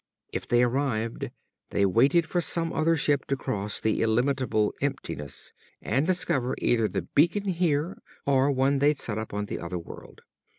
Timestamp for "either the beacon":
6.57-7.49